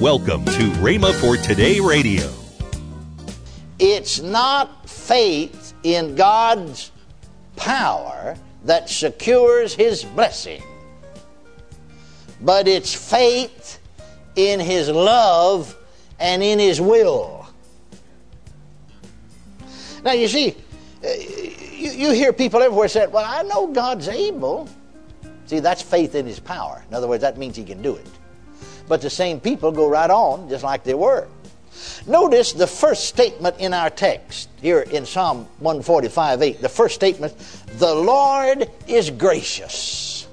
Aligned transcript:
Welcome 0.00 0.44
to 0.44 0.70
Rhema 0.82 1.10
for 1.14 1.38
Today 1.38 1.80
Radio. 1.80 2.30
It's 3.78 4.20
not 4.20 4.86
faith 4.86 5.72
in 5.84 6.14
God's 6.14 6.92
power 7.56 8.36
that 8.64 8.90
secures 8.90 9.74
His 9.74 10.04
blessing, 10.04 10.62
but 12.42 12.68
it's 12.68 12.92
faith 12.92 13.78
in 14.34 14.60
His 14.60 14.90
love 14.90 15.74
and 16.20 16.42
in 16.42 16.58
His 16.58 16.78
will. 16.78 17.46
Now, 20.04 20.12
you 20.12 20.28
see, 20.28 20.56
uh, 21.02 21.08
you, 21.72 21.90
you 21.92 22.10
hear 22.10 22.34
people 22.34 22.62
everywhere 22.62 22.88
say, 22.88 23.06
Well, 23.06 23.24
I 23.26 23.44
know 23.44 23.68
God's 23.68 24.08
able. 24.08 24.68
See, 25.46 25.60
that's 25.60 25.80
faith 25.80 26.14
in 26.14 26.26
His 26.26 26.38
power. 26.38 26.84
In 26.86 26.94
other 26.94 27.08
words, 27.08 27.22
that 27.22 27.38
means 27.38 27.56
He 27.56 27.64
can 27.64 27.80
do 27.80 27.96
it. 27.96 28.06
But 28.88 29.02
the 29.02 29.10
same 29.10 29.40
people 29.40 29.72
go 29.72 29.88
right 29.88 30.10
on 30.10 30.48
just 30.48 30.62
like 30.64 30.84
they 30.84 30.94
were. 30.94 31.26
Notice 32.06 32.52
the 32.52 32.66
first 32.66 33.06
statement 33.06 33.56
in 33.58 33.74
our 33.74 33.90
text 33.90 34.48
here 34.60 34.80
in 34.80 35.04
Psalm 35.04 35.46
145 35.58 36.42
8. 36.42 36.60
The 36.60 36.68
first 36.68 36.94
statement, 36.94 37.36
the 37.78 37.94
Lord 37.94 38.70
is 38.86 39.10
gracious. 39.10 40.28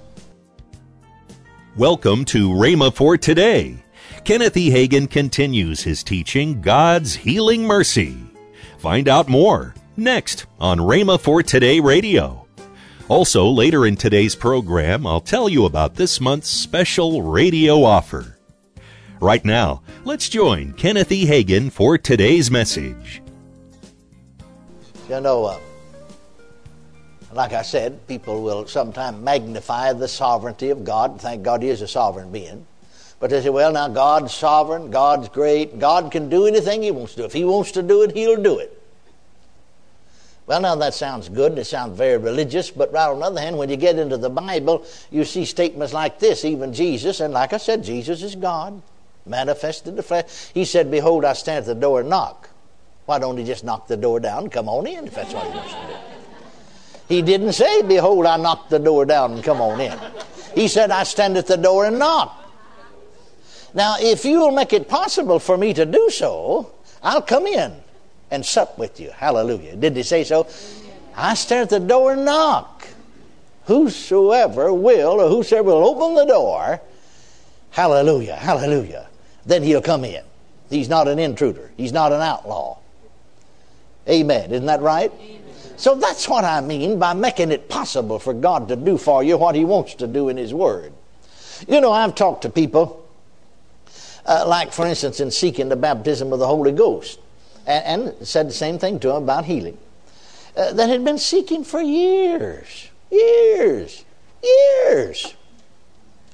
Welcome 1.76 2.26
to 2.26 2.50
Rhema 2.50 2.94
for 2.94 3.18
Today. 3.18 3.84
Kenneth 4.24 4.56
E. 4.56 4.70
Hagin 4.70 5.10
continues 5.10 5.82
his 5.82 6.04
teaching, 6.04 6.62
God's 6.62 7.16
Healing 7.16 7.64
Mercy. 7.64 8.18
Find 8.78 9.10
out 9.10 9.28
more 9.28 9.74
next 9.98 10.46
on 10.60 10.78
Rhema 10.78 11.20
for 11.20 11.42
Today 11.42 11.80
Radio. 11.80 12.46
Also, 13.10 13.48
later 13.48 13.86
in 13.86 13.96
today's 13.96 14.36
program, 14.36 15.06
I'll 15.06 15.20
tell 15.20 15.50
you 15.50 15.66
about 15.66 15.96
this 15.96 16.22
month's 16.22 16.50
special 16.50 17.22
radio 17.22 17.84
offer. 17.84 18.33
Right 19.24 19.46
now, 19.46 19.82
let's 20.04 20.28
join 20.28 20.74
Kenneth 20.74 21.10
E. 21.10 21.26
Hagin 21.26 21.72
for 21.72 21.98
today's 21.98 22.52
message. 22.52 23.22
You 25.08 25.22
know, 25.22 25.46
uh, 25.46 25.60
like 27.32 27.54
I 27.54 27.62
said, 27.62 28.06
people 28.06 28.44
will 28.44 28.68
sometimes 28.68 29.24
magnify 29.24 29.94
the 29.94 30.10
sovereignty 30.10 30.72
of 30.72 30.84
God. 30.84 31.22
Thank 31.22 31.42
God 31.42 31.64
He 31.64 31.70
is 31.70 31.82
a 31.82 31.88
sovereign 31.88 32.34
being. 32.34 32.68
But 33.22 33.30
they 33.30 33.42
say, 33.42 33.50
well, 33.50 33.72
now 33.72 33.88
God's 33.88 34.34
sovereign, 34.34 34.92
God's 34.92 35.30
great, 35.30 35.80
God 35.80 36.12
can 36.12 36.28
do 36.28 36.46
anything 36.46 36.84
He 36.84 36.92
wants 36.92 37.14
to 37.14 37.22
do. 37.22 37.26
If 37.26 37.32
He 37.32 37.46
wants 37.46 37.72
to 37.72 37.82
do 37.82 38.02
it, 38.02 38.12
He'll 38.12 38.44
do 38.44 38.60
it. 38.60 38.78
Well, 40.48 40.60
now 40.60 40.76
that 40.76 40.96
sounds 40.96 41.30
good 41.30 41.54
and 41.54 41.60
it 41.60 41.66
sounds 41.66 41.98
very 41.98 42.18
religious, 42.18 42.72
but 42.72 42.92
right 42.92 43.08
on 43.08 43.20
the 43.20 43.26
other 43.28 43.40
hand, 43.40 43.58
when 43.58 43.70
you 43.70 43.78
get 43.78 43.98
into 43.98 44.18
the 44.18 44.30
Bible, 44.30 44.86
you 45.12 45.24
see 45.24 45.46
statements 45.46 45.94
like 45.94 46.20
this, 46.20 46.44
even 46.44 46.74
Jesus, 46.74 47.22
and 47.22 47.34
like 47.34 47.54
I 47.54 47.58
said, 47.58 47.86
Jesus 47.86 48.22
is 48.22 48.36
God, 48.36 48.82
manifested 49.26 49.96
the 49.96 50.04
flesh. 50.04 50.52
He 50.54 50.66
said, 50.66 50.92
Behold, 50.92 51.26
I 51.26 51.34
stand 51.34 51.60
at 51.60 51.66
the 51.66 51.76
door 51.76 52.02
and 52.02 52.10
knock. 52.10 52.50
Why 53.06 53.20
don't 53.20 53.38
he 53.38 53.44
just 53.44 53.64
knock 53.64 53.88
the 53.88 53.98
door 53.98 54.20
down 54.20 54.44
and 54.44 54.52
come 54.52 54.70
on 54.70 54.88
in 54.88 55.08
if 55.08 55.16
that's 55.16 55.34
what 55.34 55.46
he 55.46 55.50
wants 55.50 55.74
to 55.74 55.88
do? 55.88 55.96
He 57.10 57.22
didn't 57.22 57.54
say, 57.54 57.82
Behold, 57.82 58.26
I 58.26 58.38
knocked 58.38 58.70
the 58.70 58.80
door 58.80 59.06
down 59.06 59.34
and 59.34 59.44
come 59.44 59.62
on 59.62 59.80
in. 59.82 59.98
He 60.56 60.68
said, 60.68 60.92
I 60.92 61.04
stand 61.04 61.38
at 61.38 61.48
the 61.48 61.58
door 61.58 61.86
and 61.86 62.00
knock. 62.00 62.40
Now, 63.74 63.96
if 64.00 64.24
you'll 64.24 64.52
make 64.52 64.72
it 64.72 64.88
possible 64.88 65.40
for 65.40 65.58
me 65.58 65.74
to 65.74 65.86
do 65.86 66.10
so, 66.10 66.72
I'll 67.02 67.22
come 67.22 67.48
in 67.48 67.74
and 68.32 68.46
sup 68.46 68.78
with 68.78 69.00
you. 69.00 69.12
Hallelujah. 69.12 69.76
Did 69.76 69.98
he 69.98 70.04
say 70.04 70.24
so? 70.24 70.48
I 71.16 71.34
stand 71.34 71.64
at 71.64 71.70
the 71.70 71.80
door 71.80 72.14
and 72.14 72.26
knock. 72.26 72.88
Whosoever 73.66 74.74
will, 74.74 75.22
or 75.22 75.30
whosoever 75.30 75.70
will 75.70 75.86
open 75.86 76.16
the 76.16 76.26
door, 76.26 76.82
hallelujah, 77.72 78.36
hallelujah, 78.36 79.08
then 79.46 79.64
he'll 79.64 79.82
come 79.82 80.04
in. 80.06 80.24
He's 80.70 80.90
not 80.90 81.08
an 81.08 81.20
intruder, 81.20 81.72
he's 81.78 81.94
not 81.94 82.12
an 82.12 82.22
outlaw. 82.22 82.78
Amen. 84.08 84.52
Isn't 84.52 84.66
that 84.66 84.82
right? 84.82 85.12
Amen. 85.22 85.44
So 85.78 85.96
that's 85.96 86.28
what 86.28 86.44
I 86.44 86.62
mean 86.62 87.00
by 87.00 87.14
making 87.14 87.52
it 87.52 87.70
possible 87.70 88.20
for 88.20 88.34
God 88.34 88.68
to 88.68 88.76
do 88.76 88.98
for 88.98 89.24
you 89.24 89.38
what 89.38 89.56
He 89.56 89.66
wants 89.66 89.96
to 89.96 90.08
do 90.08 90.30
in 90.30 90.38
His 90.38 90.54
Word. 90.54 90.94
You 91.68 91.82
know, 91.82 91.92
I've 91.92 92.16
talked 92.16 92.44
to 92.44 92.50
people, 92.50 93.06
uh, 94.26 94.46
like 94.48 94.72
for 94.72 94.86
instance, 94.86 95.20
in 95.20 95.32
seeking 95.32 95.70
the 95.70 95.76
baptism 95.76 96.34
of 96.34 96.40
the 96.40 96.48
Holy 96.48 96.72
Ghost 96.72 97.20
and, 97.66 98.04
and 98.04 98.28
said 98.28 98.48
the 98.50 98.54
same 98.54 98.78
thing 98.78 99.00
to 99.00 99.08
them 99.08 99.24
about 99.24 99.46
healing, 99.46 99.78
uh, 100.56 100.74
that 100.74 100.90
had 100.90 101.04
been 101.04 101.18
seeking 101.18 101.64
for 101.64 101.82
years, 101.82 102.90
years, 103.10 104.06
years. 104.44 105.34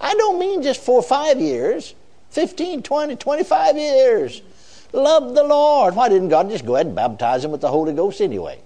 I 0.01 0.13
don't 0.15 0.39
mean 0.39 0.63
just 0.63 0.81
four 0.81 0.99
or 0.99 1.03
five 1.03 1.39
years, 1.39 1.93
15, 2.29 2.83
20, 2.83 3.15
25 3.15 3.77
years. 3.77 4.41
Love 4.93 5.35
the 5.35 5.43
Lord. 5.43 5.95
Why 5.95 6.09
didn't 6.09 6.29
God 6.29 6.49
just 6.49 6.65
go 6.65 6.75
ahead 6.75 6.87
and 6.87 6.95
baptize 6.95 7.41
them 7.41 7.51
with 7.51 7.61
the 7.61 7.69
Holy 7.69 7.93
Ghost 7.93 8.21
anyway? 8.21 8.59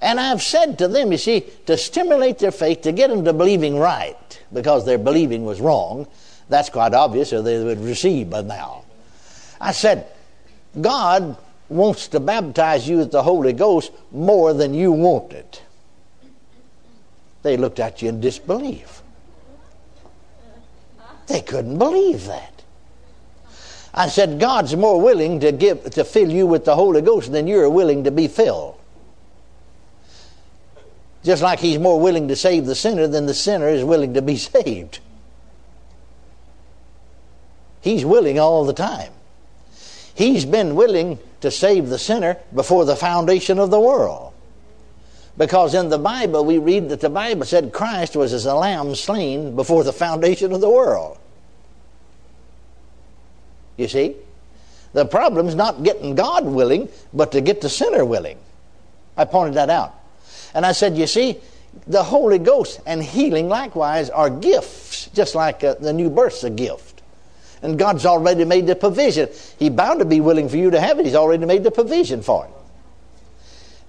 And 0.00 0.18
I've 0.18 0.42
said 0.42 0.78
to 0.78 0.88
them, 0.88 1.12
you 1.12 1.18
see, 1.18 1.44
to 1.66 1.76
stimulate 1.76 2.38
their 2.38 2.50
faith, 2.50 2.82
to 2.82 2.92
get 2.92 3.10
them 3.10 3.24
to 3.24 3.32
believing 3.32 3.78
right, 3.78 4.42
because 4.52 4.84
their 4.84 4.98
believing 4.98 5.44
was 5.44 5.60
wrong, 5.60 6.08
that's 6.48 6.68
quite 6.68 6.92
obvious, 6.92 7.32
or 7.32 7.40
they 7.40 7.62
would 7.62 7.80
receive 7.80 8.28
by 8.28 8.42
now. 8.42 8.84
I 9.60 9.72
said, 9.72 10.08
God 10.80 11.36
wants 11.68 12.08
to 12.08 12.20
baptize 12.20 12.88
you 12.88 12.98
with 12.98 13.12
the 13.12 13.22
Holy 13.22 13.52
Ghost 13.52 13.92
more 14.10 14.52
than 14.52 14.74
you 14.74 14.90
want 14.90 15.32
it. 15.32 15.62
They 17.42 17.56
looked 17.56 17.78
at 17.78 18.02
you 18.02 18.08
in 18.08 18.20
disbelief. 18.20 19.01
They 21.26 21.40
couldn't 21.40 21.78
believe 21.78 22.26
that. 22.26 22.62
I 23.94 24.08
said, 24.08 24.40
God's 24.40 24.74
more 24.74 25.00
willing 25.00 25.40
to 25.40 25.52
give 25.52 25.90
to 25.90 26.04
fill 26.04 26.30
you 26.30 26.46
with 26.46 26.64
the 26.64 26.74
Holy 26.74 27.02
Ghost 27.02 27.30
than 27.30 27.46
you're 27.46 27.68
willing 27.68 28.04
to 28.04 28.10
be 28.10 28.26
filled. 28.26 28.78
Just 31.22 31.42
like 31.42 31.60
he's 31.60 31.78
more 31.78 32.00
willing 32.00 32.28
to 32.28 32.36
save 32.36 32.66
the 32.66 32.74
sinner 32.74 33.06
than 33.06 33.26
the 33.26 33.34
sinner 33.34 33.68
is 33.68 33.84
willing 33.84 34.14
to 34.14 34.22
be 34.22 34.36
saved. 34.36 35.00
He's 37.80 38.04
willing 38.04 38.38
all 38.38 38.64
the 38.64 38.72
time. 38.72 39.12
He's 40.14 40.44
been 40.44 40.74
willing 40.74 41.18
to 41.40 41.50
save 41.50 41.88
the 41.88 41.98
sinner 41.98 42.38
before 42.54 42.84
the 42.84 42.96
foundation 42.96 43.58
of 43.58 43.70
the 43.70 43.80
world. 43.80 44.31
Because 45.36 45.74
in 45.74 45.88
the 45.88 45.98
Bible, 45.98 46.44
we 46.44 46.58
read 46.58 46.90
that 46.90 47.00
the 47.00 47.08
Bible 47.08 47.46
said 47.46 47.72
Christ 47.72 48.16
was 48.16 48.32
as 48.32 48.44
a 48.44 48.54
lamb 48.54 48.94
slain 48.94 49.56
before 49.56 49.82
the 49.82 49.92
foundation 49.92 50.52
of 50.52 50.60
the 50.60 50.68
world. 50.68 51.18
You 53.76 53.88
see? 53.88 54.16
The 54.92 55.06
problem 55.06 55.48
is 55.48 55.54
not 55.54 55.82
getting 55.82 56.14
God 56.14 56.44
willing, 56.44 56.88
but 57.14 57.32
to 57.32 57.40
get 57.40 57.62
the 57.62 57.70
sinner 57.70 58.04
willing. 58.04 58.38
I 59.16 59.24
pointed 59.24 59.54
that 59.54 59.70
out. 59.70 59.94
And 60.54 60.66
I 60.66 60.72
said, 60.72 60.98
you 60.98 61.06
see, 61.06 61.38
the 61.86 62.02
Holy 62.02 62.38
Ghost 62.38 62.80
and 62.84 63.02
healing 63.02 63.48
likewise 63.48 64.10
are 64.10 64.28
gifts, 64.28 65.06
just 65.14 65.34
like 65.34 65.64
uh, 65.64 65.74
the 65.74 65.94
new 65.94 66.10
birth's 66.10 66.44
a 66.44 66.50
gift. 66.50 67.02
And 67.62 67.78
God's 67.78 68.04
already 68.04 68.44
made 68.44 68.66
the 68.66 68.76
provision. 68.76 69.30
He's 69.58 69.70
bound 69.70 70.00
to 70.00 70.04
be 70.04 70.20
willing 70.20 70.48
for 70.50 70.58
you 70.58 70.70
to 70.70 70.80
have 70.80 70.98
it. 70.98 71.06
He's 71.06 71.14
already 71.14 71.46
made 71.46 71.64
the 71.64 71.70
provision 71.70 72.20
for 72.20 72.44
it. 72.44 72.50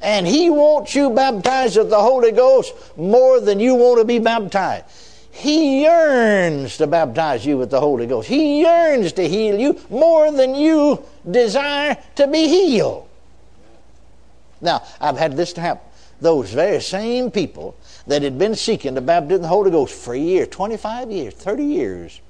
And 0.04 0.28
He 0.28 0.50
wants 0.50 0.94
you 0.94 1.10
baptized 1.10 1.78
with 1.78 1.90
the 1.90 2.02
Holy 2.02 2.32
Ghost 2.32 2.74
more 2.98 3.40
than 3.40 3.60
you 3.60 3.74
want 3.76 4.00
to 4.00 4.06
be 4.06 4.20
baptized. 4.20 4.86
He 5.32 5.82
yearns 5.82 6.78
to 6.78 6.86
baptize 6.86 7.44
you 7.44 7.58
with 7.58 7.72
the 7.72 7.80
Holy 7.80 8.06
Ghost. 8.06 8.28
He 8.28 8.62
yearns 8.62 9.14
to 9.14 9.28
heal 9.28 9.60
you 9.60 9.80
more 9.90 10.32
than 10.32 10.54
you 10.54 11.04
desire 11.30 11.98
to 12.16 12.28
be 12.28 12.48
healed. 12.48 13.08
Now, 14.62 14.84
I've 15.02 15.18
had 15.18 15.36
this 15.36 15.54
to 15.54 15.62
happen. 15.62 15.88
Those 16.22 16.54
very 16.54 16.82
same 16.82 17.32
people 17.32 17.76
that 18.06 18.22
had 18.22 18.38
been 18.38 18.56
seeking 18.56 18.94
the 18.94 19.02
baptism 19.02 19.36
of 19.38 19.42
the 19.42 19.48
Holy 19.48 19.72
Ghost 19.72 19.96
for 19.96 20.14
a 20.14 20.20
year, 20.20 20.46
25 20.46 21.12
years, 21.12 21.34
30 21.34 21.64
years, 21.64 22.22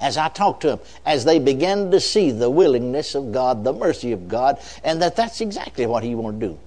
as 0.00 0.16
I 0.16 0.28
talked 0.28 0.62
to 0.62 0.68
them, 0.68 0.80
as 1.04 1.24
they 1.24 1.38
began 1.38 1.90
to 1.90 2.00
see 2.00 2.30
the 2.30 2.48
willingness 2.48 3.14
of 3.14 3.32
God, 3.32 3.64
the 3.64 3.72
mercy 3.72 4.12
of 4.12 4.28
God, 4.28 4.58
and 4.84 5.02
that 5.02 5.16
that's 5.16 5.40
exactly 5.40 5.84
what 5.84 6.02
He 6.04 6.14
wanted 6.14 6.40
to 6.40 6.46
do. 6.46 6.58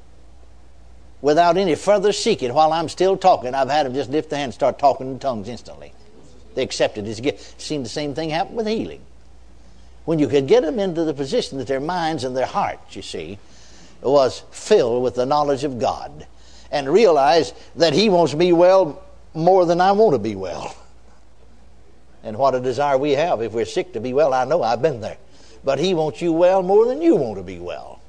Without 1.24 1.56
any 1.56 1.74
further 1.76 2.12
seeking, 2.12 2.54
while 2.54 2.74
I'm 2.74 2.90
still 2.90 3.16
talking, 3.16 3.56
I've 3.56 3.70
had 3.70 3.86
them 3.86 3.94
just 3.94 4.10
lift 4.10 4.30
their 4.30 4.40
hand 4.40 4.50
and 4.50 4.54
start 4.54 4.78
talking 4.78 5.10
in 5.10 5.20
tongues 5.20 5.48
instantly. 5.48 5.94
They 6.54 6.64
accepted 6.64 7.06
His 7.06 7.22
gift. 7.22 7.62
Seen 7.62 7.82
the 7.82 7.88
same 7.88 8.14
thing 8.14 8.30
happen 8.30 8.56
with 8.56 8.68
healing. 8.68 9.00
When 10.04 10.20
you 10.20 10.28
could 10.28 10.48
get 10.48 10.64
them 10.64 10.80
into 10.80 11.06
the 11.06 11.14
position 11.14 11.60
that 11.60 11.68
their 11.68 11.80
minds 11.80 12.26
and 12.26 12.36
their 12.36 12.46
hearts, 12.46 12.98
you 12.98 13.02
see, 13.02 13.40
was 14.02 14.44
filled 14.52 15.02
with 15.02 15.16
the 15.16 15.26
knowledge 15.26 15.64
of 15.64 15.80
God 15.80 16.28
and 16.70 16.90
realize 16.90 17.54
that 17.78 17.94
He 17.94 18.10
wants 18.10 18.36
me 18.36 18.52
well 18.52 19.02
more 19.34 19.66
than 19.66 19.80
I 19.80 19.94
want 19.94 20.16
to 20.16 20.20
be 20.20 20.36
well. 20.36 20.76
And 22.26 22.38
what 22.38 22.54
a 22.54 22.60
desire 22.60 22.98
we 22.98 23.12
have 23.12 23.42
if 23.42 23.54
we're 23.54 23.64
sick 23.64 23.94
to 23.94 24.02
be 24.02 24.14
well. 24.14 24.34
I 24.34 24.44
know 24.44 24.62
I've 24.62 24.82
been 24.82 25.00
there. 25.00 25.18
But 25.64 25.80
He 25.80 25.94
wants 25.94 26.22
you 26.22 26.34
well 26.34 26.64
more 26.64 26.86
than 26.86 27.02
you 27.02 27.16
want 27.16 27.38
to 27.38 27.44
be 27.44 27.60
well. 27.60 28.02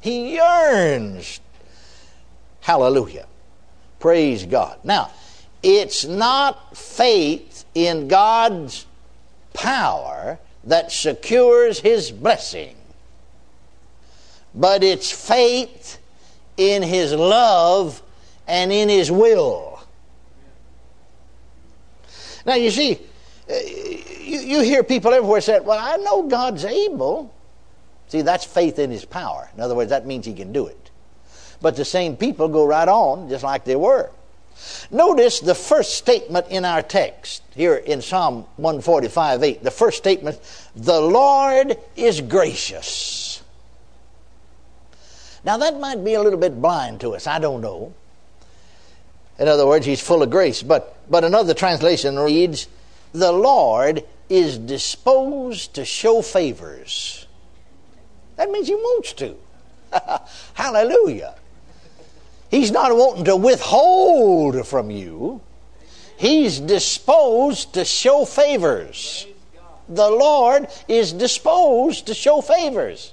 He 0.00 0.34
yearns. 0.36 1.40
Hallelujah. 2.60 3.26
Praise 3.98 4.44
God. 4.44 4.78
Now, 4.84 5.10
it's 5.62 6.04
not 6.04 6.76
faith 6.76 7.64
in 7.74 8.08
God's 8.08 8.86
power 9.54 10.38
that 10.64 10.92
secures 10.92 11.80
his 11.80 12.10
blessing, 12.10 12.76
but 14.54 14.84
it's 14.84 15.10
faith 15.10 15.98
in 16.56 16.82
his 16.82 17.12
love 17.12 18.02
and 18.46 18.72
in 18.72 18.88
his 18.88 19.10
will. 19.10 19.80
Now, 22.46 22.54
you 22.54 22.70
see, 22.70 22.98
uh, 23.50 23.54
you, 24.20 24.40
you 24.40 24.60
hear 24.60 24.82
people 24.82 25.12
everywhere 25.12 25.40
say, 25.40 25.60
Well, 25.60 25.78
I 25.78 25.96
know 25.96 26.22
God's 26.22 26.64
able. 26.64 27.34
See, 28.08 28.22
that's 28.22 28.44
faith 28.44 28.78
in 28.78 28.90
his 28.90 29.04
power. 29.04 29.50
In 29.54 29.60
other 29.60 29.74
words, 29.74 29.90
that 29.90 30.06
means 30.06 30.24
he 30.24 30.32
can 30.32 30.52
do 30.52 30.66
it. 30.66 30.87
But 31.60 31.76
the 31.76 31.84
same 31.84 32.16
people 32.16 32.48
go 32.48 32.64
right 32.64 32.88
on 32.88 33.28
just 33.28 33.44
like 33.44 33.64
they 33.64 33.76
were. 33.76 34.10
Notice 34.90 35.40
the 35.40 35.54
first 35.54 35.94
statement 35.94 36.46
in 36.50 36.64
our 36.64 36.82
text 36.82 37.42
here 37.54 37.76
in 37.76 38.02
Psalm 38.02 38.44
145 38.56 39.42
8. 39.42 39.62
The 39.62 39.70
first 39.70 39.98
statement, 39.98 40.40
the 40.74 41.00
Lord 41.00 41.76
is 41.96 42.20
gracious. 42.20 43.42
Now 45.44 45.56
that 45.58 45.78
might 45.78 46.04
be 46.04 46.14
a 46.14 46.22
little 46.22 46.38
bit 46.38 46.60
blind 46.60 47.00
to 47.02 47.14
us, 47.14 47.26
I 47.26 47.38
don't 47.38 47.60
know. 47.60 47.94
In 49.38 49.46
other 49.46 49.66
words, 49.66 49.86
he's 49.86 50.00
full 50.00 50.22
of 50.22 50.30
grace. 50.30 50.62
But, 50.62 50.96
but 51.08 51.22
another 51.22 51.54
translation 51.54 52.18
reads, 52.18 52.66
the 53.12 53.32
Lord 53.32 54.04
is 54.28 54.58
disposed 54.58 55.74
to 55.74 55.84
show 55.84 56.22
favors. 56.22 57.26
That 58.36 58.50
means 58.50 58.68
he 58.68 58.74
wants 58.74 59.12
to. 59.14 59.36
Hallelujah. 60.54 61.36
He's 62.50 62.70
not 62.70 62.96
wanting 62.96 63.24
to 63.24 63.36
withhold 63.36 64.66
from 64.66 64.90
you. 64.90 65.42
He's 66.16 66.58
disposed 66.58 67.74
to 67.74 67.84
show 67.84 68.24
favors. 68.24 69.26
The 69.88 70.10
Lord 70.10 70.68
is 70.88 71.12
disposed 71.12 72.06
to 72.06 72.14
show 72.14 72.40
favors. 72.40 73.12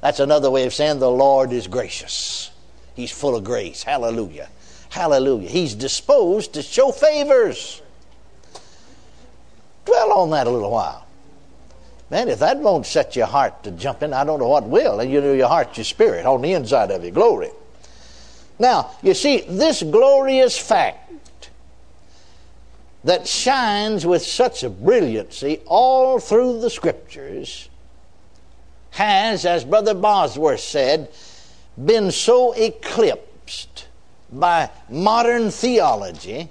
That's 0.00 0.20
another 0.20 0.50
way 0.50 0.64
of 0.64 0.72
saying 0.72 0.98
the 0.98 1.10
Lord 1.10 1.52
is 1.52 1.66
gracious. 1.66 2.50
He's 2.94 3.10
full 3.10 3.36
of 3.36 3.44
grace. 3.44 3.82
Hallelujah. 3.82 4.48
Hallelujah. 4.90 5.48
He's 5.48 5.74
disposed 5.74 6.54
to 6.54 6.62
show 6.62 6.90
favors. 6.90 7.82
Dwell 9.84 10.12
on 10.12 10.30
that 10.30 10.46
a 10.46 10.50
little 10.50 10.70
while. 10.70 11.06
Man, 12.10 12.28
if 12.28 12.40
that 12.40 12.58
won't 12.58 12.86
set 12.86 13.14
your 13.14 13.26
heart 13.26 13.62
to 13.64 13.70
jumping, 13.70 14.12
I 14.12 14.24
don't 14.24 14.40
know 14.40 14.48
what 14.48 14.64
will. 14.64 15.00
And 15.00 15.10
you 15.10 15.20
know 15.20 15.32
your 15.32 15.48
heart, 15.48 15.76
your 15.76 15.84
spirit 15.84 16.26
on 16.26 16.42
the 16.42 16.52
inside 16.52 16.90
of 16.90 17.04
you. 17.04 17.10
Glory. 17.10 17.50
Now, 18.60 18.90
you 19.02 19.14
see, 19.14 19.40
this 19.48 19.82
glorious 19.82 20.56
fact 20.56 21.50
that 23.04 23.26
shines 23.26 24.04
with 24.04 24.22
such 24.22 24.62
a 24.62 24.68
brilliancy 24.68 25.62
all 25.64 26.20
through 26.20 26.60
the 26.60 26.68
scriptures 26.68 27.70
has, 28.90 29.46
as 29.46 29.64
Brother 29.64 29.94
Bosworth 29.94 30.60
said, 30.60 31.10
been 31.82 32.10
so 32.10 32.52
eclipsed 32.52 33.86
by 34.30 34.68
modern 34.90 35.50
theology 35.50 36.50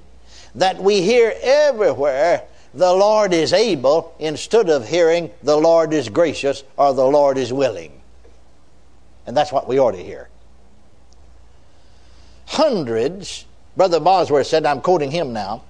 that 0.56 0.82
we 0.82 1.02
hear 1.02 1.36
everywhere 1.44 2.42
the 2.74 2.92
Lord 2.92 3.34
is 3.34 3.54
able 3.54 4.16
instead 4.18 4.68
of 4.68 4.88
hearing 4.88 5.30
the 5.44 5.58
Lord 5.58 5.94
is 5.94 6.10
gracious 6.10 6.64
or 6.76 6.92
the 6.96 7.06
Lord 7.06 7.38
is 7.38 7.54
willing. 7.54 8.02
And 9.28 9.38
that's 9.38 9.52
what 9.52 9.68
we 9.68 9.80
ought 9.80 9.92
to 9.92 10.04
hear 10.04 10.28
hundreds, 12.50 13.46
Brother 13.78 14.00
Bosworth 14.00 14.48
said, 14.48 14.66
I'm 14.66 14.82
quoting 14.82 15.12
him 15.12 15.34
now. 15.34 15.64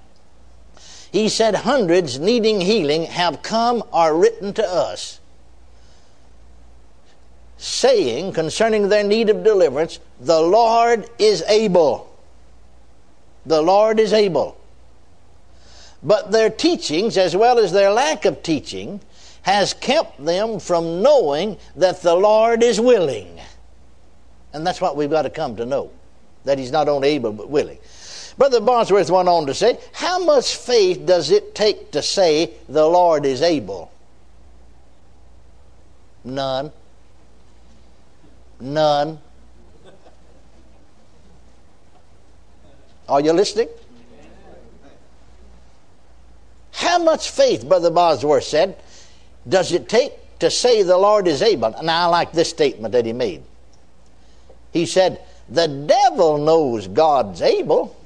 He 1.12 1.28
said, 1.28 1.54
hundreds 1.54 2.18
needing 2.18 2.60
healing 2.60 3.04
have 3.04 3.42
come 3.42 3.82
or 3.92 4.16
written 4.16 4.54
to 4.54 4.66
us, 4.66 5.20
saying 7.58 8.32
concerning 8.32 8.88
their 8.88 9.04
need 9.04 9.28
of 9.28 9.44
deliverance, 9.44 9.98
the 10.20 10.40
Lord 10.40 11.08
is 11.18 11.42
able. 11.48 12.18
The 13.44 13.60
Lord 13.60 14.00
is 14.00 14.14
able. 14.14 14.56
But 16.02 16.32
their 16.32 16.48
teachings, 16.48 17.18
as 17.18 17.36
well 17.36 17.58
as 17.58 17.72
their 17.72 17.90
lack 17.90 18.24
of 18.24 18.42
teaching, 18.42 19.00
has 19.42 19.74
kept 19.74 20.24
them 20.24 20.58
from 20.58 21.02
knowing 21.02 21.58
that 21.76 22.00
the 22.00 22.14
Lord 22.14 22.62
is 22.62 22.80
willing. 22.80 23.38
And 24.54 24.66
that's 24.66 24.80
what 24.80 24.96
we've 24.96 25.10
got 25.10 25.22
to 25.22 25.30
come 25.30 25.56
to 25.56 25.66
know 25.66 25.90
that 26.44 26.58
he's 26.58 26.72
not 26.72 26.88
only 26.88 27.08
able 27.08 27.32
but 27.32 27.48
willing. 27.48 27.78
Brother 28.38 28.60
Bosworth 28.60 29.10
went 29.10 29.28
on 29.28 29.46
to 29.46 29.54
say, 29.54 29.78
How 29.92 30.24
much 30.24 30.56
faith 30.56 31.04
does 31.04 31.30
it 31.30 31.54
take 31.54 31.92
to 31.92 32.02
say 32.02 32.52
the 32.68 32.86
Lord 32.86 33.26
is 33.26 33.42
able? 33.42 33.90
None. 36.24 36.72
None. 38.60 39.18
Are 43.08 43.20
you 43.20 43.32
listening? 43.32 43.68
How 46.72 46.98
much 46.98 47.30
faith, 47.30 47.68
Brother 47.68 47.90
Bosworth 47.90 48.44
said, 48.44 48.76
does 49.48 49.72
it 49.72 49.88
take 49.88 50.12
to 50.38 50.50
say 50.50 50.82
the 50.82 50.96
Lord 50.96 51.26
is 51.26 51.42
able? 51.42 51.74
Now, 51.82 52.04
I 52.04 52.06
like 52.06 52.32
this 52.32 52.50
statement 52.50 52.92
that 52.92 53.04
he 53.04 53.12
made. 53.12 53.42
He 54.72 54.86
said, 54.86 55.20
the 55.50 55.66
devil 55.66 56.38
knows 56.38 56.86
God's 56.86 57.42
able. 57.42 57.96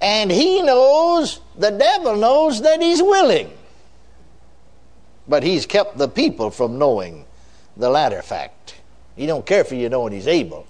And 0.00 0.30
he 0.30 0.62
knows, 0.62 1.40
the 1.56 1.70
devil 1.70 2.16
knows 2.16 2.62
that 2.62 2.80
he's 2.80 3.02
willing. 3.02 3.50
But 5.28 5.42
he's 5.42 5.66
kept 5.66 5.98
the 5.98 6.08
people 6.08 6.50
from 6.50 6.78
knowing 6.78 7.24
the 7.76 7.90
latter 7.90 8.22
fact. 8.22 8.76
He 9.16 9.26
don't 9.26 9.44
care 9.44 9.64
for 9.64 9.74
you 9.74 9.88
knowing 9.88 10.12
he's 10.12 10.28
able, 10.28 10.66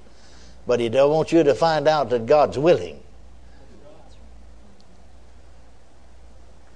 but 0.67 0.81
he 0.81 0.89
don't 0.89 1.11
want 1.11 1.33
you 1.33 1.43
to 1.43 1.55
find 1.55 1.87
out 1.87 2.11
that 2.11 2.27
God's 2.27 2.59
willing. 2.59 3.01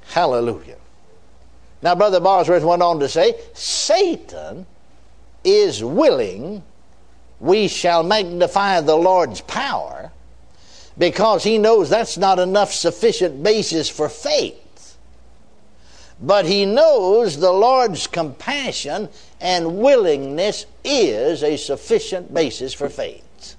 Hallelujah. 0.07 0.77
Now, 1.83 1.95
Brother 1.95 2.21
Bosworth 2.21 2.65
went 2.65 2.83
on 2.83 2.99
to 3.01 3.09
say, 3.09 3.41
Satan 3.55 4.67
is 5.45 5.83
willing 5.83 6.63
we 7.41 7.67
shall 7.67 8.03
magnify 8.03 8.83
the 8.83 8.97
Lord's 8.97 9.41
power 9.41 10.13
because 10.99 11.43
he 11.43 11.57
knows 11.57 11.89
that's 11.89 12.19
not 12.19 12.39
enough 12.39 12.73
sufficient 12.73 13.43
basis 13.43 13.89
for 13.89 14.09
faith. 14.09 14.99
But 16.21 16.45
he 16.45 16.67
knows 16.67 17.39
the 17.39 17.51
Lord's 17.51 18.07
compassion 18.07 19.09
and 19.41 19.79
willingness 19.79 20.67
is 20.85 21.43
a 21.43 21.57
sufficient 21.57 22.33
basis 22.33 22.75
for 22.75 22.91
faith. 22.91 23.57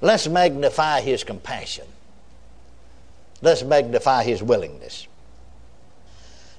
Let's 0.00 0.26
magnify 0.26 1.02
his 1.02 1.22
compassion. 1.22 1.86
Let's 3.42 3.62
magnify 3.62 4.24
his 4.24 4.42
willingness. 4.42 5.06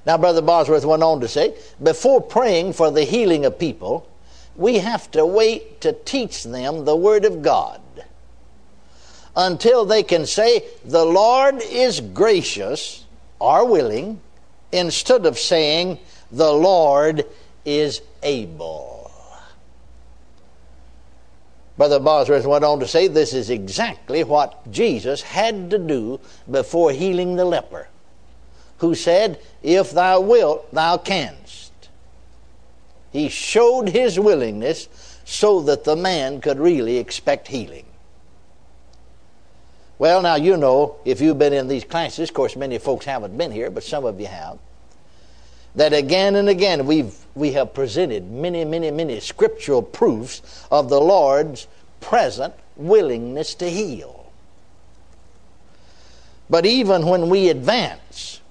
Now, 0.06 0.18
Brother 0.18 0.42
Bosworth 0.42 0.86
went 0.86 1.02
on 1.02 1.22
to 1.22 1.28
say 1.28 1.56
before 1.82 2.22
praying 2.22 2.74
for 2.74 2.92
the 2.92 3.04
healing 3.06 3.46
of 3.46 3.58
people, 3.58 4.08
we 4.56 4.80
have 4.80 5.10
to 5.12 5.26
wait 5.26 5.82
to 5.82 5.94
teach 5.94 6.44
them 6.44 6.86
the 6.86 6.96
Word 6.96 7.26
of 7.26 7.42
God 7.42 7.82
until 9.36 9.86
they 9.86 10.04
can 10.04 10.26
say, 10.26 10.64
The 10.86 11.06
Lord 11.06 11.62
is 11.62 12.00
gracious 12.00 13.06
or 13.40 13.68
willing, 13.68 14.22
instead 14.72 15.26
of 15.26 15.40
saying, 15.40 16.00
The 16.32 16.52
Lord 16.52 17.26
is 17.66 18.02
able. 18.22 19.12
Brother 21.76 22.00
Bosworth 22.00 22.46
went 22.46 22.64
on 22.64 22.80
to 22.82 22.88
say 22.88 23.08
this 23.08 23.34
is 23.34 23.50
exactly 23.50 24.24
what 24.24 24.72
Jesus 24.72 25.22
had 25.22 25.72
to 25.72 25.80
do 25.80 26.20
before 26.50 26.92
healing 26.92 27.36
the 27.36 27.46
leper, 27.46 27.88
who 28.78 28.94
said, 28.94 29.40
If 29.64 29.92
thou 29.92 30.22
wilt, 30.22 30.72
thou 30.72 30.98
canst. 30.98 31.43
He 33.14 33.30
showed 33.30 33.90
his 33.90 34.20
willingness 34.20 34.90
so 35.24 35.62
that 35.62 35.86
the 35.86 35.96
man 35.96 36.42
could 36.42 36.60
really 36.60 36.98
expect 36.98 37.48
healing. 37.48 37.86
Well, 39.98 40.22
now 40.22 40.36
you 40.36 40.58
know, 40.58 40.98
if 41.06 41.22
you've 41.22 41.40
been 41.40 41.54
in 41.54 41.70
these 41.70 41.86
classes, 41.86 42.30
of 42.30 42.36
course, 42.36 42.58
many 42.58 42.78
folks 42.78 43.06
haven't 43.06 43.38
been 43.38 43.52
here, 43.52 43.70
but 43.70 43.84
some 43.84 44.04
of 44.04 44.20
you 44.20 44.28
have, 44.28 44.60
that 45.76 45.94
again 45.94 46.36
and 46.36 46.50
again 46.50 46.86
we've, 46.86 47.16
we 47.36 47.54
have 47.54 47.74
presented 47.74 48.30
many, 48.30 48.66
many, 48.66 48.92
many 48.92 49.20
scriptural 49.22 49.82
proofs 49.82 50.66
of 50.70 50.90
the 50.90 51.00
Lord's 51.00 51.68
present 52.02 52.54
willingness 52.76 53.56
to 53.56 53.70
heal. 53.70 54.32
But 56.50 56.66
even 56.66 57.06
when 57.06 57.30
we 57.30 57.50
advance 57.50 58.42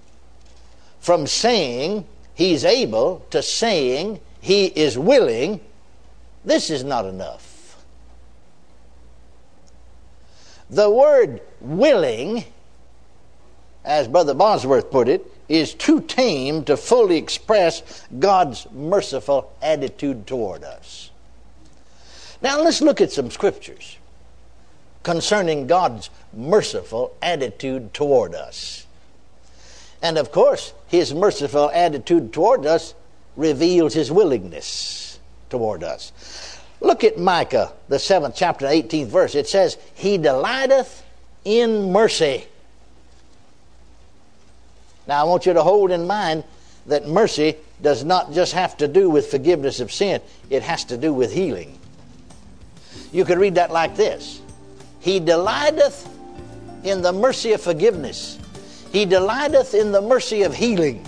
from 1.01 1.27
saying 1.27 2.07
He's 2.35 2.65
able 2.65 3.27
to 3.31 3.43
saying 3.43 4.21
he 4.43 4.67
is 4.67 4.99
willing, 4.99 5.61
this 6.45 6.69
is 6.69 6.83
not 6.83 7.07
enough. 7.07 7.81
The 10.69 10.91
word 10.91 11.41
willing, 11.61 12.45
as 13.85 14.09
Brother 14.09 14.35
Bosworth 14.35 14.91
put 14.91 15.09
it, 15.09 15.25
is 15.49 15.75
too 15.75 16.01
tame 16.01 16.65
to 16.65 16.77
fully 16.77 17.19
express 17.19 18.05
God's 18.19 18.67
merciful 18.73 19.53
attitude 19.63 20.27
toward 20.27 20.65
us. 20.65 21.13
Now 22.43 22.61
let's 22.61 22.83
look 22.83 23.01
at 23.01 23.13
some 23.13 23.31
scriptures 23.31 23.97
concerning 25.05 25.69
God's 25.69 26.11
merciful 26.33 27.15
attitude 27.23 27.95
toward 27.95 28.35
us. 28.35 28.89
And 30.03 30.19
of 30.19 30.33
course, 30.33 30.73
his 30.89 31.15
merciful 31.15 31.71
attitude 31.73 32.33
toward 32.33 32.67
us 32.67 32.95
reveals 33.37 33.95
his 33.95 34.11
willingness 34.11 35.19
toward 35.51 35.83
us. 35.85 36.59
Look 36.81 37.05
at 37.05 37.19
Micah, 37.19 37.73
the 37.89 37.97
7th 37.97 38.35
chapter, 38.35 38.67
18th 38.67 39.07
verse. 39.07 39.35
It 39.35 39.49
says, 39.49 39.79
He 39.95 40.19
delighteth 40.19 41.05
in 41.45 41.93
mercy. 41.93 42.47
Now, 45.07 45.21
I 45.21 45.25
want 45.25 45.47
you 45.47 45.53
to 45.53 45.63
hold 45.63 45.91
in 45.91 46.07
mind 46.07 46.45
that 46.87 47.07
mercy 47.07 47.57
does 47.81 48.05
not 48.05 48.33
just 48.33 48.53
have 48.53 48.77
to 48.79 48.89
do 48.89 49.11
with 49.11 49.31
forgiveness 49.31 49.81
of 49.81 49.93
sin, 49.93 50.21
it 50.51 50.63
has 50.63 50.85
to 50.87 50.97
do 50.97 51.13
with 51.13 51.33
healing. 51.33 51.79
You 53.13 53.25
could 53.25 53.39
read 53.39 53.57
that 53.57 53.71
like 53.71 53.97
this 53.97 54.41
He 55.01 55.21
delighteth 55.21 56.09
in 56.83 57.03
the 57.03 57.13
mercy 57.13 57.53
of 57.53 57.61
forgiveness, 57.61 58.39
He 58.91 59.05
delighteth 59.05 59.75
in 59.75 59.93
the 59.93 60.03
mercy 60.03 60.43
of 60.43 60.55
healing. 60.55 61.07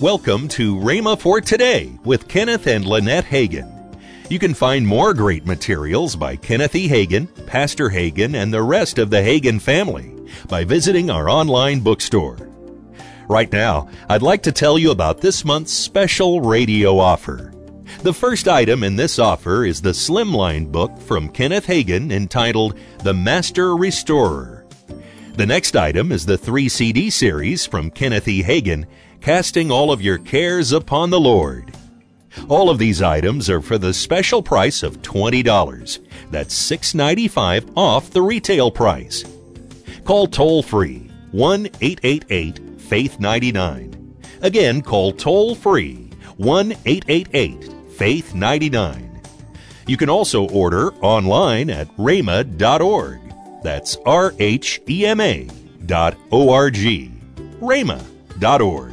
Welcome 0.00 0.48
to 0.48 0.76
Rhema 0.76 1.18
for 1.18 1.40
Today 1.40 1.90
with 2.04 2.28
Kenneth 2.28 2.66
and 2.66 2.84
Lynette 2.84 3.24
Hagin. 3.24 3.98
You 4.28 4.38
can 4.38 4.52
find 4.52 4.86
more 4.86 5.14
great 5.14 5.46
materials 5.46 6.14
by 6.16 6.36
Kenneth 6.36 6.76
E. 6.76 6.86
Hagin, 6.86 7.28
Pastor 7.46 7.88
Hagin, 7.88 8.34
and 8.34 8.52
the 8.52 8.62
rest 8.62 8.98
of 8.98 9.08
the 9.08 9.22
Hagin 9.22 9.58
family 9.58 10.12
by 10.50 10.64
visiting 10.64 11.08
our 11.08 11.30
online 11.30 11.80
bookstore. 11.80 12.36
Right 13.26 13.50
now, 13.50 13.88
I'd 14.10 14.20
like 14.20 14.42
to 14.42 14.52
tell 14.52 14.78
you 14.78 14.90
about 14.90 15.22
this 15.22 15.46
month's 15.46 15.72
special 15.72 16.42
radio 16.42 16.98
offer. 16.98 17.54
The 18.02 18.12
first 18.12 18.48
item 18.48 18.82
in 18.82 18.96
this 18.96 19.18
offer 19.18 19.64
is 19.64 19.80
the 19.80 19.94
Slimline 19.94 20.70
book 20.70 21.00
from 21.00 21.30
Kenneth 21.30 21.66
Hagin 21.66 22.12
entitled 22.12 22.78
The 23.02 23.14
Master 23.14 23.74
Restorer. 23.74 24.66
The 25.36 25.46
next 25.46 25.74
item 25.74 26.12
is 26.12 26.26
the 26.26 26.36
three 26.36 26.68
CD 26.68 27.08
series 27.08 27.64
from 27.64 27.90
Kenneth 27.90 28.28
E. 28.28 28.42
Hagin, 28.42 28.86
Casting 29.20 29.70
All 29.70 29.90
of 29.90 30.02
Your 30.02 30.18
Cares 30.18 30.72
Upon 30.72 31.10
the 31.10 31.20
Lord. 31.20 31.74
All 32.48 32.70
of 32.70 32.78
these 32.78 33.02
items 33.02 33.50
are 33.50 33.60
for 33.60 33.78
the 33.78 33.92
special 33.92 34.42
price 34.42 34.82
of 34.82 35.02
$20. 35.02 35.98
That's 36.30 36.54
$6.95 36.70 37.72
off 37.76 38.10
the 38.10 38.22
retail 38.22 38.70
price. 38.70 39.24
Call 40.04 40.26
toll 40.26 40.62
free 40.62 41.10
1 41.32 41.66
888 41.80 42.80
Faith 42.80 43.18
99. 43.18 44.16
Again, 44.42 44.80
call 44.82 45.12
toll 45.12 45.54
free 45.54 46.10
1 46.36 46.72
888 46.84 47.72
Faith 47.96 48.34
99. 48.34 49.20
You 49.86 49.96
can 49.96 50.10
also 50.10 50.48
order 50.50 50.92
online 50.96 51.70
at 51.70 51.88
rhema.org. 51.96 53.20
That's 53.62 53.96
R 54.06 54.34
H 54.38 54.80
E 54.88 55.06
M 55.06 55.20
A 55.20 55.48
dot 55.86 56.16
O 56.30 56.52
R 56.52 56.70
G. 56.70 57.10
rhema.org. 57.60 58.92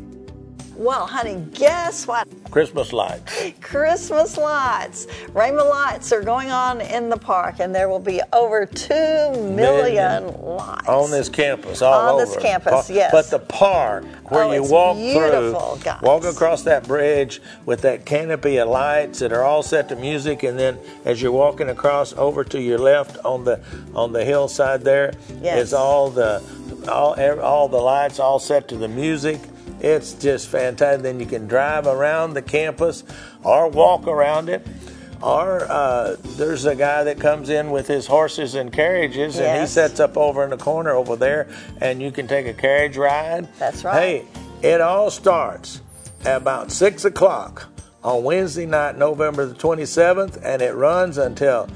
Well, 0.81 1.05
honey, 1.05 1.45
guess 1.53 2.07
what? 2.07 2.27
Christmas 2.49 2.91
lights. 2.91 3.51
Christmas 3.61 4.35
lights. 4.35 5.05
Rainbow 5.31 5.69
lights 5.69 6.11
are 6.11 6.23
going 6.23 6.49
on 6.49 6.81
in 6.81 7.07
the 7.07 7.17
park, 7.17 7.59
and 7.59 7.73
there 7.73 7.87
will 7.87 7.99
be 7.99 8.19
over 8.33 8.65
2 8.65 8.91
million, 8.95 9.55
Million. 9.55 10.41
lights. 10.41 10.87
On 10.89 11.11
this 11.11 11.29
campus, 11.29 11.83
all 11.83 11.93
On 11.93 12.15
over. 12.15 12.25
this 12.25 12.35
campus, 12.35 12.89
yes. 12.89 13.11
But 13.11 13.29
the 13.29 13.37
park 13.37 14.05
where 14.29 14.45
Oh, 14.45 14.51
you 14.53 14.63
walk 14.63 14.97
beautiful, 14.97 15.75
through, 15.75 15.83
guys. 15.83 16.01
walk 16.01 16.23
across 16.23 16.63
that 16.63 16.87
bridge 16.87 17.43
with 17.67 17.81
that 17.81 18.07
canopy 18.07 18.57
of 18.57 18.67
lights 18.67 19.19
that 19.19 19.31
are 19.31 19.43
all 19.43 19.61
set 19.61 19.87
to 19.89 19.95
music, 19.95 20.41
and 20.41 20.57
then 20.57 20.79
as 21.05 21.21
you're 21.21 21.31
walking 21.31 21.69
across 21.69 22.11
over 22.13 22.43
to 22.45 22.59
your 22.59 22.79
left 22.79 23.23
on 23.23 23.43
the 23.45 23.59
on 23.93 24.13
the 24.13 24.25
hillside 24.25 24.81
there, 24.81 25.13
Yes. 25.43 25.59
is 25.67 25.73
all 25.75 26.09
the 26.09 26.41
all 26.89 27.13
all 27.39 27.67
the 27.67 27.77
lights 27.77 28.19
all 28.19 28.39
set 28.39 28.67
to 28.69 28.77
the 28.77 28.87
music. 28.87 29.39
It's 29.81 30.13
just 30.13 30.47
fantastic. 30.47 31.03
Then 31.03 31.19
you 31.19 31.25
can 31.25 31.47
drive 31.47 31.87
around 31.87 32.33
the 32.33 32.41
campus 32.41 33.03
or 33.43 33.67
walk 33.67 34.07
around 34.07 34.49
it. 34.49 34.65
Or 35.21 35.61
uh, 35.69 36.15
there's 36.37 36.65
a 36.65 36.75
guy 36.75 37.03
that 37.03 37.19
comes 37.19 37.49
in 37.49 37.69
with 37.69 37.87
his 37.87 38.07
horses 38.07 38.55
and 38.55 38.73
carriages, 38.73 39.37
and 39.37 39.61
he 39.61 39.67
sets 39.67 39.99
up 39.99 40.17
over 40.17 40.43
in 40.43 40.49
the 40.49 40.57
corner 40.57 40.91
over 40.91 41.15
there, 41.15 41.47
and 41.79 42.01
you 42.01 42.11
can 42.11 42.27
take 42.27 42.47
a 42.47 42.53
carriage 42.53 42.97
ride. 42.97 43.47
That's 43.59 43.83
right. 43.83 44.25
Hey, 44.63 44.67
it 44.67 44.81
all 44.81 45.11
starts 45.11 45.81
at 46.25 46.37
about 46.37 46.71
six 46.71 47.05
o'clock 47.05 47.67
on 48.03 48.23
Wednesday 48.23 48.65
night, 48.65 48.97
November 48.97 49.45
the 49.45 49.53
27th, 49.53 50.39
and 50.43 50.61
it 50.61 50.73
runs 50.73 51.19
until 51.19 51.69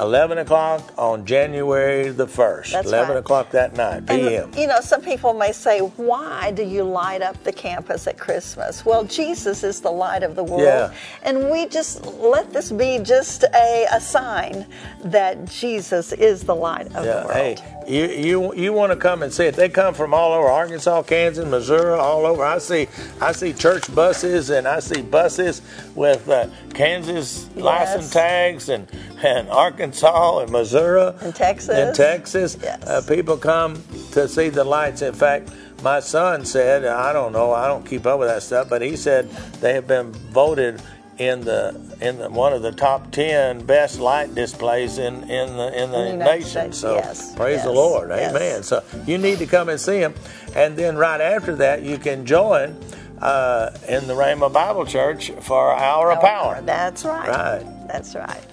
11 0.00 0.38
o'clock 0.38 0.92
on 0.96 1.26
January 1.26 2.08
the 2.08 2.26
1st. 2.26 2.72
That's 2.72 2.88
11 2.88 3.10
right. 3.10 3.18
o'clock 3.18 3.50
that 3.50 3.76
night, 3.76 4.06
p.m. 4.06 4.44
And, 4.44 4.56
you 4.56 4.66
know, 4.66 4.80
some 4.80 5.02
people 5.02 5.34
may 5.34 5.52
say, 5.52 5.80
why 5.80 6.50
do 6.52 6.62
you 6.62 6.84
light 6.84 7.22
up 7.22 7.42
the 7.44 7.52
campus 7.52 8.06
at 8.06 8.18
Christmas? 8.18 8.84
Well, 8.84 9.04
Jesus 9.04 9.62
is 9.62 9.80
the 9.80 9.90
light 9.90 10.22
of 10.22 10.36
the 10.36 10.44
world. 10.44 10.62
Yeah. 10.62 10.94
And 11.22 11.50
we 11.50 11.66
just 11.66 12.04
let 12.06 12.52
this 12.52 12.72
be 12.72 12.98
just 13.02 13.44
a, 13.54 13.86
a 13.92 14.00
sign 14.00 14.66
that 15.04 15.44
Jesus 15.44 16.12
is 16.12 16.42
the 16.42 16.54
light 16.54 16.86
of 16.86 17.04
the 17.04 17.24
world. 17.26 17.32
hey, 17.32 17.56
you 17.86 18.04
you 18.06 18.54
you 18.54 18.72
want 18.72 18.92
to 18.92 18.96
come 18.96 19.22
and 19.22 19.32
see 19.32 19.44
it? 19.44 19.54
They 19.56 19.68
come 19.68 19.94
from 19.94 20.14
all 20.14 20.32
over 20.32 20.48
Arkansas, 20.48 21.02
Kansas, 21.02 21.44
Missouri, 21.46 21.98
all 21.98 22.26
over. 22.26 22.44
I 22.44 22.58
see 22.58 22.88
I 23.20 23.32
see 23.32 23.52
church 23.52 23.92
buses 23.94 24.50
and 24.50 24.66
I 24.68 24.80
see 24.80 25.02
buses 25.02 25.62
with 25.94 26.28
uh, 26.28 26.48
Kansas 26.74 27.48
license 27.56 28.12
tags 28.12 28.68
and 28.68 28.86
and 29.22 29.48
Arkansas 29.48 30.40
and 30.40 30.50
Missouri 30.50 31.12
And 31.20 31.34
Texas. 31.34 31.70
and 31.70 31.94
Texas. 31.96 32.56
Yes. 32.62 32.86
Uh, 32.86 33.02
people 33.08 33.36
come 33.36 33.82
to 34.12 34.28
see 34.28 34.48
the 34.48 34.64
lights. 34.64 35.02
In 35.02 35.14
fact. 35.14 35.50
My 35.82 36.00
son 36.00 36.44
said, 36.44 36.84
I 36.84 37.14
don't 37.14 37.32
know, 37.32 37.54
I 37.54 37.66
don't 37.66 37.86
keep 37.86 38.04
up 38.04 38.18
with 38.18 38.28
that 38.28 38.42
stuff, 38.42 38.68
but 38.68 38.82
he 38.82 38.96
said 38.96 39.30
they 39.62 39.72
have 39.72 39.86
been 39.86 40.12
voted 40.12 40.82
in 41.20 41.42
the 41.42 41.78
in 42.00 42.16
the, 42.16 42.30
one 42.30 42.54
of 42.54 42.62
the 42.62 42.72
top 42.72 43.10
ten 43.12 43.62
best 43.66 44.00
light 44.00 44.34
displays 44.34 44.96
in 44.96 45.22
in 45.24 45.54
the 45.54 45.82
in 45.82 45.90
the, 45.90 46.06
In 46.06 46.18
the 46.18 46.24
nation. 46.24 46.72
States, 46.72 46.78
So 46.78 46.94
yes, 46.94 47.34
praise 47.36 47.62
the 47.62 47.70
Lord, 47.70 48.08
yes. 48.08 48.34
Amen. 48.34 48.62
So 48.62 48.82
you 49.06 49.18
need 49.18 49.38
to 49.38 49.46
come 49.46 49.68
and 49.68 49.78
see 49.78 49.98
him, 49.98 50.14
and 50.56 50.78
then 50.78 50.96
right 50.96 51.20
after 51.20 51.54
that 51.56 51.82
you 51.82 51.98
can 51.98 52.24
join 52.24 52.74
uh, 53.20 53.70
in 53.86 54.06
the 54.06 54.14
Rhema 54.14 54.50
Bible 54.50 54.86
Church 54.86 55.30
for 55.42 55.58
our 55.58 55.78
hour 55.78 56.10
of 56.10 56.22
power. 56.22 56.62
That's 56.62 57.04
right. 57.04 57.28
Right. 57.28 57.86
That's 57.86 58.14
right. 58.14 58.46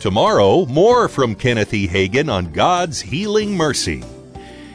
Tomorrow, 0.00 0.66
more 0.66 1.08
from 1.08 1.34
Kenneth 1.34 1.72
E. 1.72 1.88
Hagin 1.88 2.30
on 2.30 2.52
God's 2.52 3.00
healing 3.00 3.56
mercy. 3.56 4.04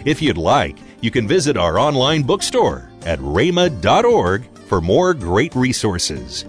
If 0.06 0.22
you'd 0.22 0.38
like, 0.38 0.76
you 1.02 1.12
can 1.12 1.28
visit 1.28 1.56
our 1.56 1.78
online 1.78 2.24
bookstore 2.24 2.90
at 3.06 3.20
rhema.org 3.20 4.48
for 4.66 4.82
more 4.82 5.14
great 5.14 5.54
resources. 5.56 6.46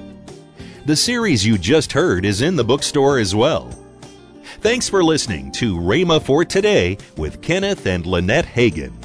The 0.87 0.97
series 0.97 1.47
you 1.47 1.59
just 1.59 1.92
heard 1.92 2.25
is 2.25 2.42
in 2.42 2.56
the 2.56 2.64
bookstore 2.64 3.18
as 3.18 3.35
well. 3.35 3.71
Thanks 4.61 4.88
for 4.88 5.04
listening 5.04 5.52
to 5.52 5.76
Rhema 5.76 6.23
for 6.23 6.44
Today 6.44 6.99
with 7.16 7.42
Kenneth 7.42 7.87
and 7.87 8.06
Lynette 8.06 8.47
Hagin. 8.47 9.03